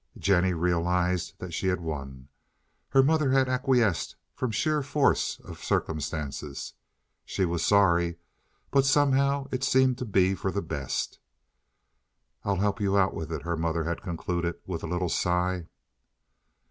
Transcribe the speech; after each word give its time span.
Jennie 0.17 0.55
realized 0.55 1.35
that 1.37 1.53
she 1.53 1.67
had 1.67 1.79
won. 1.79 2.27
Her 2.89 3.03
mother 3.03 3.29
had 3.33 3.47
acquiesced 3.47 4.15
from 4.33 4.49
sheer 4.49 4.81
force 4.81 5.39
of 5.43 5.63
circumstances. 5.63 6.73
She 7.23 7.45
was 7.45 7.63
sorry, 7.63 8.17
but 8.71 8.83
somehow 8.83 9.45
it 9.51 9.63
seemed 9.63 9.99
to 9.99 10.05
be 10.05 10.33
for 10.33 10.51
the 10.51 10.63
best. 10.63 11.19
"I'll 12.43 12.55
help 12.55 12.81
you 12.81 12.97
out 12.97 13.13
with 13.13 13.31
it," 13.31 13.43
her 13.43 13.55
mother 13.55 13.83
had 13.83 14.01
concluded, 14.01 14.55
with 14.65 14.81
a 14.81 14.87
little 14.87 15.07
sigh. 15.07 15.67